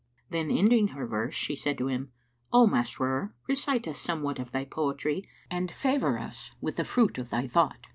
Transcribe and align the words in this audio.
Then 0.31 0.49
ending 0.49 0.87
her 0.89 1.05
verse, 1.05 1.35
she 1.35 1.55
said 1.55 1.77
to 1.77 1.85
him, 1.85 2.11
"O 2.51 2.65
Masrur, 2.65 3.33
recite 3.47 3.87
us 3.87 3.99
somewhat 3.99 4.39
of 4.39 4.51
thy 4.51 4.65
poetry 4.65 5.29
and 5.51 5.69
favour 5.69 6.17
us 6.17 6.49
with 6.59 6.77
the 6.77 6.85
fruit 6.85 7.19
of 7.19 7.29
thy 7.29 7.47
thought." 7.47 7.85